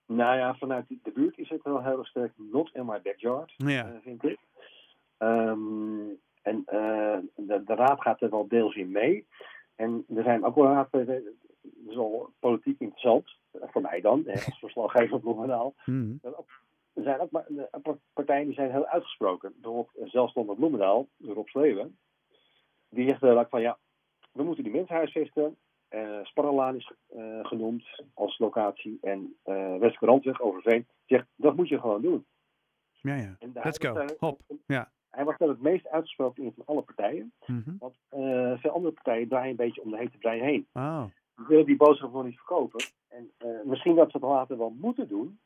Nou 0.07 0.37
ja, 0.37 0.55
vanuit 0.55 0.89
de 0.89 1.11
buurt 1.15 1.39
is 1.39 1.49
het 1.49 1.63
wel 1.63 1.83
heel 1.83 2.05
sterk 2.05 2.33
not 2.37 2.71
in 2.75 2.87
my 2.87 3.01
backyard, 3.03 3.55
ja. 3.57 3.93
uh, 3.93 4.01
vind 4.03 4.25
ik. 4.25 4.39
Um, 5.19 6.19
en 6.47 6.57
uh, 6.57 7.19
de, 7.37 7.63
de, 7.65 7.75
raad 7.75 8.01
gaat 8.01 8.21
er 8.21 8.31
wel 8.31 8.49
deels 8.49 8.75
in 8.75 8.91
mee. 8.91 9.27
En 9.75 10.05
er 10.17 10.23
zijn 10.23 10.45
ook 10.45 10.55
wel 10.55 10.65
raad, 10.65 10.89
dat 10.91 11.09
is 11.89 11.95
wel 11.95 12.31
politiek 12.39 12.81
interessant, 12.81 13.37
voor 13.53 13.83
mij 13.83 14.01
dan, 14.01 14.27
als 14.27 14.59
verslaggever 14.59 15.21
Bloemendaal. 15.21 15.75
Mm. 15.85 16.21
Er 16.93 17.03
zijn 17.03 17.21
ook 17.21 17.99
partijen 18.13 18.47
die 18.47 18.55
zijn 18.55 18.71
heel 18.71 18.87
uitgesproken. 18.87 19.55
Bijvoorbeeld 19.61 20.11
zelfstandig 20.11 20.57
Bloemendaal, 20.57 21.09
Rob 21.19 21.49
Sleeuwen, 21.49 21.99
die 22.89 23.09
zegt 23.09 23.23
eigenlijk 23.23 23.51
van 23.51 23.61
ja, 23.61 23.79
we 24.33 24.43
moeten 24.43 24.65
die 24.65 24.73
mensen 24.73 24.95
huisvesten. 24.95 25.57
Uh, 25.91 26.19
Sparrelaan 26.23 26.77
is 26.77 26.93
genoemd 27.43 27.85
als 28.15 28.39
locatie. 28.39 28.99
En 29.03 29.37
uh, 29.47 29.71
Westelijke 29.71 30.07
Randweg, 30.07 30.41
Overveen, 30.41 30.87
zegt 31.07 31.27
dat 31.37 31.57
moet 31.57 31.69
je 31.69 31.81
gewoon 31.81 32.03
doen. 32.03 32.27
Ja, 33.01 33.15
ja. 33.15 33.37
Let's 33.53 33.79
go. 33.79 34.05
Hop. 34.19 34.41
Ja. 34.67 34.91
Hij 35.17 35.25
was 35.25 35.39
dan 35.39 35.49
het 35.49 35.61
meest 35.61 35.89
uitgesproken 35.89 36.43
in 36.43 36.53
van 36.57 36.67
alle 36.67 36.83
partijen. 36.83 37.33
Mm 37.47 37.63
-hmm. 37.65 37.77
Want 37.79 37.95
veel 38.61 38.71
andere 38.71 38.95
partijen 38.95 39.29
draaien 39.29 39.51
een 39.51 39.57
beetje 39.57 39.83
om 39.83 39.91
de 39.91 39.97
hete 39.97 40.19
brei 40.19 40.41
heen. 40.41 40.67
Oh. 40.73 41.05
Die 41.37 41.47
willen 41.47 41.67
die 41.67 41.77
boodschap 41.77 42.11
gewoon 42.11 42.27
niet 42.27 42.37
verkopen. 42.37 42.85
En 43.09 43.31
misschien 43.65 43.95
dat 43.95 44.11
ze 44.11 44.17
het 44.17 44.27
later 44.27 44.59
wel 44.59 44.75
moeten 44.81 45.09
doen. 45.09 45.39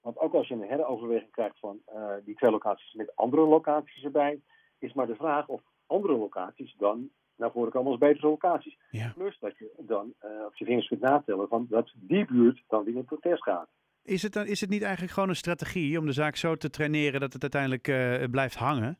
Want 0.00 0.18
ook 0.18 0.34
als 0.34 0.48
je 0.48 0.54
een 0.54 0.68
heroverweging 0.68 1.30
krijgt 1.30 1.58
van 1.58 1.78
uh, 1.94 2.12
die 2.24 2.34
twee 2.34 2.50
locaties 2.50 2.92
met 2.94 3.16
andere 3.16 3.42
locaties 3.42 4.04
erbij, 4.04 4.40
is 4.78 4.92
maar 4.92 5.06
de 5.06 5.14
vraag 5.14 5.48
of 5.48 5.62
andere 5.86 6.16
locaties 6.16 6.74
dan 6.78 7.10
naar 7.36 7.50
voren 7.50 7.72
komen 7.72 7.90
als 7.90 8.00
betere 8.00 8.28
locaties. 8.28 8.78
Ja. 8.90 9.12
Plus 9.14 9.38
dat 9.38 9.58
je 9.58 9.70
dan 9.78 10.14
op 10.46 10.54
je 10.54 10.64
vingers 10.64 10.88
kunt 10.88 11.00
natellen 11.00 11.48
van 11.48 11.66
dat 11.68 11.92
die 11.94 12.26
buurt 12.26 12.62
dan 12.68 12.84
weer 12.84 12.96
in 12.96 13.04
protest 13.04 13.42
gaat. 13.42 13.68
Is 14.06 14.22
het, 14.22 14.32
dan, 14.32 14.46
is 14.46 14.60
het 14.60 14.70
niet 14.70 14.82
eigenlijk 14.82 15.12
gewoon 15.12 15.28
een 15.28 15.36
strategie 15.36 15.98
om 15.98 16.06
de 16.06 16.12
zaak 16.12 16.36
zo 16.36 16.56
te 16.56 16.70
traineren 16.70 17.20
dat 17.20 17.32
het 17.32 17.42
uiteindelijk 17.42 17.88
uh, 17.88 18.24
blijft 18.30 18.54
hangen? 18.54 18.98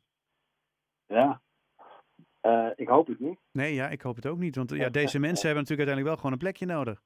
Ja, 1.06 1.40
ik 2.76 2.88
hoop 2.88 3.06
het 3.06 3.20
niet. 3.20 3.38
Nee, 3.52 3.74
ja, 3.74 3.88
ik 3.88 4.00
hoop 4.00 4.16
het 4.16 4.26
ook 4.26 4.38
niet. 4.38 4.56
Want 4.56 4.70
ja, 4.70 4.88
deze 4.88 5.18
mensen 5.18 5.46
hebben 5.46 5.62
natuurlijk 5.62 5.88
uiteindelijk 5.88 6.06
wel 6.06 6.16
gewoon 6.16 6.32
een 6.32 6.38
plekje 6.38 6.66
nodig. 6.66 7.02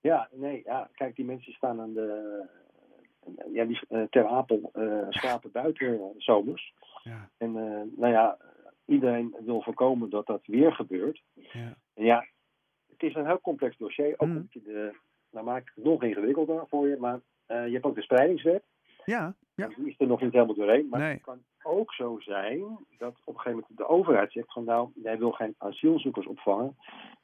Ja, 0.00 0.28
nee, 0.32 0.62
ja, 0.64 0.90
kijk, 0.94 1.16
die 1.16 1.24
mensen 1.24 1.52
staan 1.52 1.80
aan 1.80 1.94
de, 1.94 2.46
ja, 3.52 3.64
die 3.64 4.08
ter 4.10 4.26
Apel 4.26 4.70
uh, 4.74 5.06
slapen 5.08 5.50
buiten 5.50 6.14
zomers. 6.16 6.74
Ja. 7.02 7.30
En 7.36 7.52
nou 7.96 8.12
ja, 8.12 8.38
iedereen 8.84 9.36
wil 9.44 9.62
voorkomen 9.62 10.10
dat 10.10 10.26
dat 10.26 10.46
weer 10.46 10.72
gebeurt. 10.72 11.22
Ja. 11.34 11.76
En 11.94 12.04
ja, 12.04 12.26
het 12.90 13.02
is 13.02 13.14
een 13.14 13.26
heel 13.26 13.40
complex 13.40 13.76
dossier. 13.76 14.14
Ook 14.16 14.28
mm. 14.28 14.46
je 14.50 14.62
de, 14.62 14.96
nou 15.30 15.44
maak 15.44 15.60
ik 15.60 15.72
het 15.74 15.84
nog 15.84 16.02
ingewikkelder 16.02 16.64
voor 16.68 16.88
je, 16.88 16.96
maar 16.96 17.20
je 17.46 17.72
hebt 17.72 17.84
ook 17.84 17.94
de 17.94 18.02
spreidingswet. 18.02 18.62
Ja, 19.04 19.34
ja. 19.54 19.66
Die 19.66 19.88
is 19.88 19.94
er 19.98 20.06
nog 20.06 20.20
niet 20.20 20.32
helemaal 20.32 20.54
doorheen. 20.54 20.88
Maar 20.88 21.00
nee. 21.00 21.12
het 21.12 21.22
kan 21.22 21.42
ook 21.62 21.92
zo 21.92 22.16
zijn 22.18 22.58
dat 22.98 23.14
op 23.24 23.34
een 23.34 23.40
gegeven 23.40 23.50
moment 23.50 23.76
de 23.76 23.88
overheid 23.88 24.32
zegt 24.32 24.52
van 24.52 24.64
nou, 24.64 24.90
jij 24.94 25.18
wil 25.18 25.32
geen 25.32 25.54
asielzoekers 25.58 26.26
opvangen. 26.26 26.76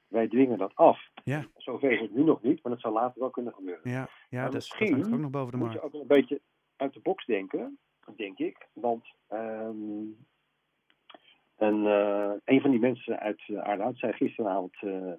Wij 0.08 0.28
dwingen 0.28 0.58
dat 0.58 0.74
af. 0.74 1.08
Ja. 1.24 1.46
Zover 1.56 1.92
is 1.92 2.00
het 2.00 2.14
nu 2.14 2.22
nog 2.22 2.42
niet, 2.42 2.62
maar 2.62 2.72
dat 2.72 2.80
zal 2.80 2.92
later 2.92 3.20
wel 3.20 3.30
kunnen 3.30 3.54
gebeuren. 3.54 3.90
Ja, 3.90 4.08
ja 4.28 4.40
maar 4.40 4.44
dat, 4.44 4.54
misschien 4.54 4.98
dat 4.98 5.12
ook 5.12 5.18
nog 5.18 5.30
boven 5.30 5.50
de 5.50 5.56
moet 5.56 5.66
markt. 5.66 5.82
je 5.82 5.86
ook 5.86 6.00
een 6.00 6.06
beetje 6.06 6.40
uit 6.76 6.92
de 6.92 7.00
box 7.00 7.26
denken, 7.26 7.78
denk 8.16 8.38
ik. 8.38 8.68
Want 8.72 9.06
um, 9.32 10.16
een, 11.56 11.84
uh, 11.84 12.32
een 12.44 12.60
van 12.60 12.70
die 12.70 12.80
mensen 12.80 13.20
uit 13.20 13.42
Aardehout 13.56 13.98
zei 13.98 14.12
gisteravond 14.12 14.82
uh, 14.82 15.12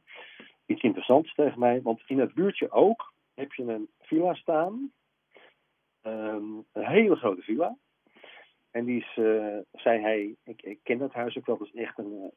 iets 0.66 0.82
interessants 0.82 1.34
tegen 1.34 1.60
mij. 1.60 1.82
Want 1.82 2.02
in 2.08 2.20
het 2.20 2.34
buurtje 2.34 2.72
ook 2.72 3.14
heb 3.34 3.54
je 3.54 3.64
een 3.64 3.90
villa 4.00 4.34
staan. 4.34 4.92
Um, 6.02 6.66
een 6.72 6.86
hele 6.86 7.16
grote 7.16 7.42
villa. 7.42 7.78
En 8.72 8.86
die 8.86 9.00
is, 9.00 9.18
uh, 9.18 9.58
zei 9.72 10.02
hij, 10.02 10.36
ik, 10.44 10.62
ik, 10.62 10.80
ken 10.84 10.98
dat 10.98 11.14
huis 11.14 11.38
ook 11.38 11.46
wel, 11.46 11.58
dat 11.58 11.68
is 11.68 11.82
echt 11.82 11.98
een 11.98 12.32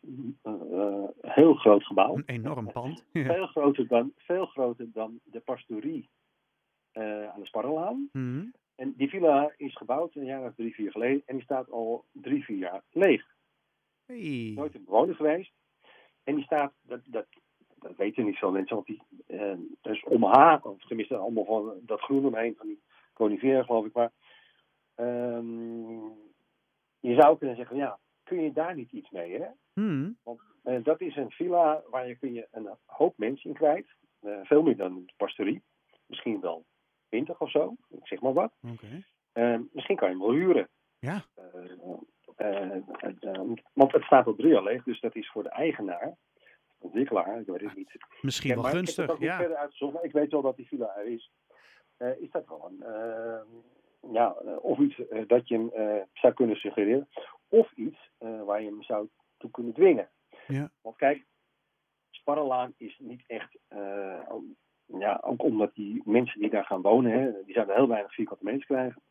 uh, 0.45 1.05
heel 1.21 1.55
groot 1.55 1.85
gebouw. 1.85 2.17
Een 2.17 2.23
enorm 2.27 2.73
pand. 2.73 3.05
veel, 3.13 3.47
groter 3.47 3.87
dan, 3.87 4.13
veel 4.17 4.47
groter 4.47 4.93
dan 4.93 5.21
de 5.25 5.41
pastorie 5.41 6.09
aan 7.33 7.41
de 7.41 7.47
Sparrelaan. 7.47 8.09
Mm 8.13 8.33
-hmm. 8.33 8.53
En 8.79 8.95
die 8.97 9.09
villa 9.09 9.53
is 9.57 9.77
gebouwd 9.77 10.15
een 10.15 10.25
jaar 10.25 10.43
of 10.43 10.55
drie, 10.55 10.75
vier 10.75 10.91
geleden 10.91 11.23
en 11.27 11.35
die 11.35 11.45
staat 11.45 11.71
al 11.71 12.05
drie, 12.13 12.45
vier 12.45 12.57
jaar 12.57 12.83
leeg. 12.91 13.27
Hey. 14.07 14.53
Nooit 14.55 14.75
een 14.75 14.85
bewoner 14.85 15.15
geweest. 15.15 15.53
En 16.25 16.35
die 16.35 16.45
staat, 16.45 16.73
dat, 16.83 17.01
dat, 17.05 17.27
dat 17.81 17.97
weten 17.97 18.25
niet 18.25 18.39
veel 18.39 18.51
mensen, 18.51 18.75
want 18.77 18.87
die 18.87 19.03
is 19.83 20.05
omhaken, 20.05 20.71
of 20.71 20.87
tenminste 20.87 21.17
allemaal 21.17 21.45
van 21.45 21.73
dat 21.83 22.01
groen 22.01 22.27
omheen, 22.27 22.55
van 22.57 22.67
die 22.67 22.83
coniferen 23.13 23.65
geloof 23.65 23.87
ik, 23.87 23.93
maar... 23.93 24.11
Um, 24.97 26.17
je 27.01 27.15
zou 27.15 27.39
kunnen 27.39 27.57
zeggen, 27.57 27.77
ja, 27.77 27.99
kun 28.23 28.43
je 28.43 28.53
daar 28.53 28.75
niet 28.75 28.93
iets 28.93 29.11
mee, 29.11 29.41
hè? 29.41 29.47
Hmm. 29.73 30.19
Want 30.23 30.41
uh, 30.65 30.85
dat 30.85 31.01
is 31.01 31.17
een 31.17 31.31
villa 31.31 31.83
waar 31.91 32.09
je 32.09 32.17
kun 32.17 32.33
je 32.33 32.49
een 32.51 32.69
hoop 32.85 33.19
mensen 33.19 33.51
in 33.51 33.57
kwijt. 33.57 33.87
Uh, 34.23 34.39
veel 34.43 34.63
meer 34.63 34.77
dan 34.77 35.05
de 35.07 35.13
pastorie. 35.17 35.63
Misschien 36.07 36.41
wel 36.41 36.65
20 37.09 37.41
of 37.41 37.51
zo, 37.51 37.77
ik 37.89 38.07
zeg 38.07 38.21
maar 38.21 38.33
wat. 38.33 38.53
Okay. 38.73 39.05
Uh, 39.35 39.61
misschien 39.73 39.97
kan 39.97 40.09
je 40.09 40.15
hem 40.15 40.25
wel 40.25 40.35
huren. 40.35 40.69
Ja. 40.99 41.25
want 43.73 43.93
het 43.93 44.03
staat 44.03 44.27
al 44.27 44.35
drie 44.35 44.53
jaar 44.53 44.63
leeg, 44.63 44.83
dus 44.83 45.01
dat 45.01 45.17
is 45.17 45.31
voor 45.31 45.43
de 45.43 45.49
eigenaar, 45.49 46.17
ontwikkelaar, 46.79 47.41
ik 47.41 47.47
weet 47.47 47.61
het 47.61 47.77
niet. 47.77 47.97
Misschien 48.21 48.55
wel 48.55 48.63
gunstig, 48.63 49.11
ik 49.11 49.19
ja. 49.19 49.37
verder 49.37 50.03
ik 50.03 50.13
weet 50.13 50.31
wel 50.31 50.43
dat 50.43 50.57
die 50.57 50.67
villa 50.67 50.97
er 50.97 51.07
is. 51.07 51.33
Uh, 51.99 52.21
is 52.21 52.31
dat 52.31 52.47
wel 52.47 52.71
een 52.71 52.85
ja, 54.13 54.31
of 54.61 54.79
iets 54.79 55.03
dat 55.27 55.49
je 55.49 55.55
hem 55.55 55.71
zou 56.13 56.35
kunnen 56.35 56.57
suggereren, 56.57 57.09
of 57.49 57.73
iets 57.73 58.11
waar 58.19 58.63
je 58.63 58.69
hem 58.69 58.83
zou 58.83 59.09
toe 59.37 59.51
kunnen 59.51 59.75
dwingen. 59.75 60.09
Ja. 60.47 60.71
Want 60.81 60.97
kijk, 60.97 61.25
Sparrelaan 62.11 62.75
is 62.77 62.99
niet 62.99 63.25
echt, 63.27 63.59
ja, 64.87 65.21
ook 65.25 65.43
omdat 65.43 65.75
die 65.75 66.03
mensen 66.05 66.41
die 66.41 66.51
daar 66.51 66.65
gaan 66.65 66.83
wonen, 66.83 67.13
hè, 67.13 67.45
die 67.45 67.55
zouden 67.55 67.77
heel 67.77 67.89
weinig 67.89 68.15
vierkante 68.15 68.45
meters 68.45 68.67
krijgen. 68.67 69.03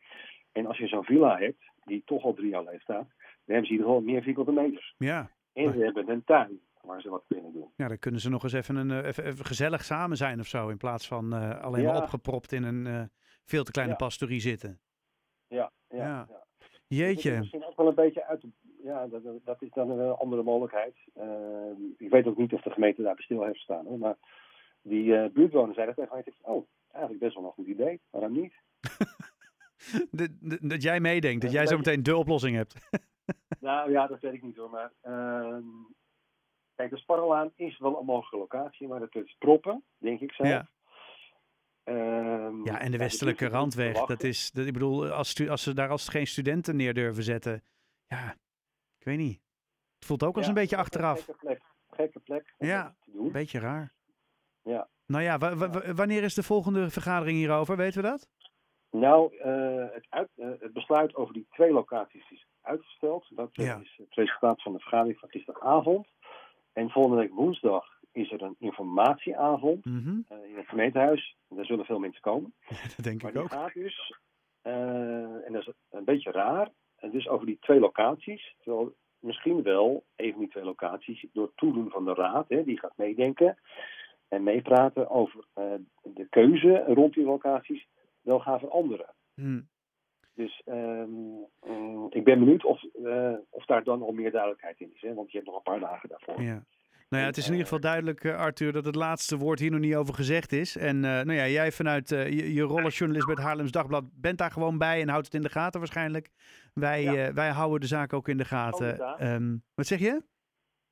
En 0.52 0.66
als 0.66 0.78
je 0.78 0.86
zo'n 0.86 1.04
villa 1.04 1.38
hebt, 1.38 1.62
die 1.84 2.02
toch 2.04 2.24
al 2.24 2.34
drie 2.34 2.50
jaar 2.50 2.64
leeg 2.64 2.80
staat, 2.80 3.06
dan 3.06 3.54
hebben 3.54 3.66
ze 3.66 3.72
in 3.72 3.78
ieder 3.78 3.86
geval 3.86 4.00
meer 4.00 4.22
vierkante 4.22 4.52
meters. 4.52 4.94
Ja. 4.98 5.30
En 5.52 5.72
ze 5.72 5.78
hebben 5.78 6.08
een 6.08 6.24
tuin 6.24 6.60
waar 6.88 7.00
ze 7.00 7.08
wat 7.10 7.24
kunnen 7.28 7.52
doen. 7.52 7.72
Ja, 7.76 7.88
dan 7.88 7.98
kunnen 7.98 8.20
ze 8.20 8.30
nog 8.30 8.42
eens 8.42 8.52
even, 8.52 8.76
een, 8.76 9.04
even, 9.04 9.24
even 9.24 9.44
gezellig 9.44 9.84
samen 9.84 10.16
zijn 10.16 10.40
of 10.40 10.46
zo, 10.46 10.68
in 10.68 10.76
plaats 10.76 11.08
van 11.08 11.32
alleen 11.62 11.82
Ja. 11.82 11.92
maar 11.92 12.02
opgepropt 12.02 12.52
in 12.52 12.62
een 12.62 13.10
veel 13.44 13.64
te 13.64 13.70
kleine 13.70 13.92
Ja. 13.92 13.98
pastorie 13.98 14.40
zitten. 14.40 14.80
Ja, 15.46 15.72
ja, 15.88 15.96
Ja. 15.96 16.24
Dat 16.28 16.46
Jeetje. 16.86 17.38
misschien 17.38 17.64
ook 17.64 17.76
wel 17.76 17.88
een 17.88 17.94
beetje 17.94 18.24
uit. 18.26 18.40
de- 18.40 18.50
Ja, 18.82 19.06
dat, 19.06 19.22
dat- 19.44 19.62
is 19.62 19.70
dan 19.72 19.90
een 19.90 20.10
andere 20.14 20.42
mogelijkheid. 20.42 20.94
Uh, 21.16 21.24
ik 21.96 22.10
weet 22.10 22.26
ook 22.26 22.36
niet 22.36 22.52
of 22.52 22.62
de 22.62 22.70
gemeente 22.70 23.02
daar 23.02 23.18
stil 23.18 23.44
heeft 23.44 23.60
staan. 23.60 23.86
Hoor, 23.86 23.98
maar 23.98 24.16
die 24.82 25.30
buurtbewoner 25.30 25.74
zei 25.74 25.86
dat 25.86 25.94
tegen 25.96 26.14
mij. 26.14 26.24
Oh, 26.42 26.66
eigenlijk 26.90 27.22
best 27.24 27.34
wel 27.34 27.44
een 27.44 27.50
goed 27.52 27.66
idee. 27.66 28.00
Waarom 28.10 28.32
niet? 28.32 28.52
Dat- 30.60 30.82
jij 30.82 31.00
meedenkt, 31.00 31.42
dat 31.42 31.52
jij 31.52 31.66
zo 31.66 31.76
meteen 31.76 32.02
de 32.02 32.16
oplossing 32.16 32.56
hebt. 32.56 32.74
nou 33.60 33.90
ja, 33.90 34.06
dat 34.06 34.20
weet 34.20 34.32
ik 34.34 34.42
niet 34.42 34.56
hoor. 34.56 34.70
Maar 34.70 34.92
uh, 35.06 35.56
kijk, 36.78 36.90
de 36.90 36.96
Sparrelaan 36.98 37.50
is 37.54 37.78
wel 37.78 37.98
een 37.98 38.04
mogelijke 38.04 38.36
locatie. 38.36 38.88
Maar 38.88 39.00
dat 39.00 39.14
is 39.14 39.36
proppen, 39.38 39.84
denk 39.98 40.20
ik 40.20 40.32
zelf. 40.32 40.48
Ja. 40.48 40.68
Ehm, 41.84 42.64
Ja, 42.64 42.80
en 42.80 42.90
de 42.90 42.98
westelijke 42.98 43.44
dus 43.44 43.52
we 43.52 43.58
moeten 43.58 43.82
randweg, 43.84 44.06
dat 44.06 44.22
is, 44.22 44.50
dat, 44.50 44.66
ik 44.66 44.72
bedoel, 44.72 45.08
als, 45.10 45.48
als 45.48 45.62
ze 45.62 45.74
daar 45.74 45.88
als 45.88 46.08
geen 46.08 46.26
studenten 46.26 46.76
neer 46.76 46.94
durven 46.94 47.22
zetten, 47.22 47.62
ja, 48.06 48.32
ik 48.98 49.04
weet 49.04 49.18
niet. 49.18 49.40
Het 49.98 50.06
voelt 50.06 50.22
ook 50.22 50.34
als 50.36 50.44
Ja, 50.44 50.48
een 50.50 50.58
beetje 50.58 50.76
achteraf. 50.76 51.24
Gekke 51.24 51.38
plek, 51.40 51.62
gekke 51.90 52.20
plek 52.20 52.54
om 52.58 52.66
Ja. 52.66 52.82
dat 52.82 52.94
te 53.04 53.10
doen. 53.10 53.26
Een 53.26 53.32
beetje 53.32 53.58
raar. 53.58 53.92
Ja. 54.62 54.88
Nou 55.06 55.22
ja, 55.22 55.38
wa- 55.38 55.56
wa- 55.56 55.70
wa- 55.70 55.94
wanneer 55.94 56.22
is 56.22 56.34
de 56.34 56.42
volgende 56.42 56.90
vergadering 56.90 57.36
hierover? 57.38 57.76
Weten 57.76 58.02
we 58.02 58.08
dat? 58.08 58.28
Nou, 58.90 59.36
eh, 59.36 59.94
het, 59.94 60.06
uit, 60.08 60.28
eh, 60.36 60.48
het 60.58 60.72
besluit 60.72 61.14
over 61.14 61.34
die 61.34 61.46
twee 61.50 61.72
locaties 61.72 62.30
is 62.30 62.46
uitgesteld. 62.62 63.26
Dat 63.30 63.48
Ja. 63.52 63.76
is 63.82 63.94
het 63.96 64.14
resultaat 64.14 64.62
van 64.62 64.72
de 64.72 64.78
vergadering 64.78 65.18
van 65.18 65.28
gisteravond. 65.28 66.06
En 66.78 66.90
volgende 66.90 67.16
week 67.22 67.32
woensdag 67.34 67.86
is 68.12 68.32
er 68.32 68.42
een 68.42 68.56
informatieavond 68.58 69.84
Mhm. 69.84 70.20
eh, 70.28 70.44
in 70.50 70.56
het 70.56 70.68
gemeentehuis. 70.68 71.36
Daar 71.48 71.64
zullen 71.64 71.84
veel 71.84 71.98
mensen 71.98 72.20
komen. 72.20 72.54
Dat 72.96 73.04
denk 73.04 73.22
Maar 73.22 73.30
ik 73.34 73.38
ook. 73.38 73.50
gaat 73.50 73.72
dus, 73.74 74.14
eh, 74.62 75.46
en 75.46 75.52
dat 75.52 75.60
is 75.66 75.72
een 75.90 76.04
beetje 76.04 76.30
raar, 76.30 76.68
en 76.96 77.10
dus 77.10 77.28
over 77.28 77.46
die 77.46 77.58
twee 77.60 77.80
locaties. 77.80 78.54
Terwijl 78.58 78.94
misschien 79.18 79.62
wel 79.62 80.04
een 80.16 80.30
van 80.30 80.40
die 80.40 80.48
twee 80.50 80.64
locaties 80.64 81.26
door 81.32 81.52
toedoen 81.54 81.90
van 81.90 82.04
de 82.04 82.14
raad, 82.14 82.48
hè, 82.48 82.64
die 82.64 82.78
gaat 82.78 82.96
meedenken 82.96 83.58
en 84.28 84.42
meepraten 84.42 85.10
over 85.10 85.44
eh, 85.54 85.64
de 86.02 86.26
keuze 86.30 86.84
rond 86.86 87.14
die 87.14 87.24
locaties, 87.24 87.86
wel 88.20 88.40
gaan 88.40 88.58
veranderen. 88.58 89.14
Hm. 89.34 89.60
Dus 90.38 90.62
ehm, 90.64 91.10
mm, 91.66 92.06
ik 92.10 92.24
ben 92.24 92.38
benieuwd 92.38 92.64
of, 92.64 92.82
eh, 93.04 93.32
of 93.50 93.64
daar 93.64 93.84
dan 93.84 94.02
al 94.02 94.12
meer 94.12 94.30
duidelijkheid 94.30 94.80
in 94.80 94.90
is. 94.94 95.00
Hè? 95.00 95.14
Want 95.14 95.30
je 95.30 95.36
hebt 95.36 95.48
nog 95.50 95.56
een 95.56 95.72
paar 95.72 95.80
dagen 95.80 96.08
daarvoor. 96.08 96.42
Ja. 96.42 96.64
Nou 97.08 97.22
ja, 97.22 97.28
het 97.28 97.36
is 97.36 97.44
in 97.46 97.50
ieder 97.52 97.66
geval 97.66 97.80
duidelijk, 97.82 98.24
eh, 98.24 98.36
Arthur, 98.36 98.72
dat 98.72 98.84
het 98.84 98.94
laatste 98.94 99.36
woord 99.36 99.58
hier 99.58 99.70
nog 99.70 99.80
niet 99.80 99.94
over 99.94 100.14
gezegd 100.14 100.52
is. 100.52 100.76
En 100.76 100.96
eh, 100.96 101.10
nou 101.10 101.32
ja, 101.32 101.46
jij 101.48 101.72
vanuit 101.72 102.12
eh, 102.12 102.28
je, 102.30 102.52
je 102.54 102.62
rol 102.62 102.80
als 102.82 102.98
journalist 102.98 103.26
bij 103.26 103.34
het 103.34 103.44
Haarlems 103.44 103.70
Dagblad 103.70 104.04
bent 104.14 104.38
daar 104.38 104.50
gewoon 104.50 104.78
bij 104.78 105.00
en 105.00 105.08
houdt 105.08 105.24
het 105.24 105.34
in 105.34 105.42
de 105.42 105.48
gaten 105.48 105.80
waarschijnlijk. 105.80 106.30
Wij, 106.74 107.02
Ja. 107.02 107.14
eh, 107.26 107.34
wij 107.34 107.50
houden 107.50 107.80
de 107.80 107.86
zaak 107.86 108.12
ook 108.12 108.28
in 108.28 108.36
de 108.36 108.44
gaten. 108.44 108.98
Ehm, 109.18 109.56
wat 109.74 109.86
zeg 109.86 109.98
je? 109.98 110.22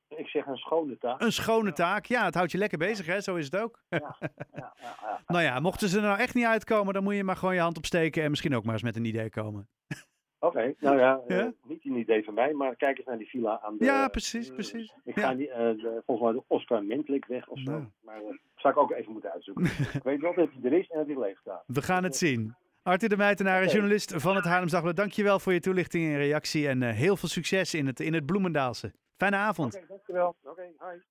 Ik 0.09 0.27
zeg 0.29 0.47
een 0.47 0.57
schone 0.57 0.99
taak. 0.99 1.21
Een 1.21 1.33
schone 1.33 1.73
taak. 1.73 2.07
Ja, 2.07 2.25
het 2.25 2.35
houdt 2.35 2.53
je 2.53 2.59
lekker 2.59 2.79
bezig, 2.79 3.07
hè? 3.07 3.21
Zo 3.21 3.35
is 3.35 3.45
het 3.45 3.57
ook. 3.57 3.83
Ja, 3.89 4.17
ja, 4.21 4.31
ja, 4.55 4.73
ja. 4.81 5.21
Nou 5.27 5.43
ja, 5.43 5.61
mochten 5.61 5.89
ze 5.89 5.97
er 5.97 6.03
nou 6.03 6.19
echt 6.19 6.35
niet 6.35 6.45
uitkomen, 6.45 6.95
dan 6.95 7.03
moet 7.03 7.15
je 7.15 7.25
maar 7.25 7.37
gewoon 7.37 7.55
je 7.55 7.61
hand 7.61 7.77
opsteken 7.77 8.23
en 8.23 8.31
misschien 8.31 8.55
ook 8.57 8.65
maar 8.65 8.73
eens 8.73 8.83
met 8.83 8.97
een 8.97 9.05
idee 9.05 9.31
komen. 9.31 9.69
Oké, 10.39 10.75
nou 10.79 10.99
ja, 10.99 11.21
eh, 11.27 11.47
niet 11.67 11.85
een 11.85 11.97
idee 11.97 12.25
van 12.25 12.35
mij, 12.35 12.53
maar 12.53 12.77
kijk 12.77 12.99
eens 12.99 13.07
naar 13.07 13.19
die 13.19 13.29
villa 13.29 13.61
aan 13.63 13.77
de... 13.77 13.85
Ja, 13.85 14.09
precies, 14.09 14.49
eh, 14.49 14.55
precies. 14.55 14.95
Ik 15.05 15.19
ga 15.19 15.35
die, 15.35 15.51
eh, 15.51 15.59
de, 15.59 16.03
volgens 16.07 16.31
mij 16.31 16.41
de 16.41 16.45
Oscar 16.47 16.85
Mentlikweg 16.85 17.49
of 17.49 17.59
zo. 17.59 17.71
Nou. 17.71 17.85
Maar 18.01 18.21
dat 18.21 18.37
zou 18.55 18.75
ik 18.75 18.81
ook 18.81 18.93
even 18.93 19.13
moeten 19.13 19.33
uitzoeken. 19.33 19.65
ik 19.99 20.03
weet 20.03 20.21
wel 20.21 20.35
dat 20.35 20.49
hij 20.53 20.71
er 20.71 20.79
is 20.79 20.89
en 20.89 20.99
dat 20.99 21.07
hij 21.07 21.19
leeg 21.19 21.39
staat. 21.39 21.65
We 21.67 21.83
gaan 21.83 22.05
het 22.05 22.17
zien. 22.17 22.55
Arthur 22.87 23.09
de 23.09 23.17
Meitenaar, 23.17 23.63
Oké. 23.63 23.73
journalist 23.73 24.13
van 24.17 24.37
het 24.37 24.45
Haarlems 24.45 24.73
Dagblad. 24.73 24.97
Dankjewel 24.97 25.39
voor 25.39 25.53
je 25.53 25.61
toelichting 25.61 26.05
en 26.05 26.17
reactie. 26.17 26.69
En 26.69 26.83
eh, 26.83 26.95
heel 26.95 27.17
veel 27.17 27.29
succes 27.29 27.75
in 27.75 27.87
het, 27.87 28.01
in 28.01 28.15
het 28.15 28.27
Bloemendaalse. 28.27 28.93
Fijne 29.17 29.37
avond. 29.37 29.73
Dankjewel. 29.89 30.37
Oké, 30.43 30.63
hi. 30.63 31.03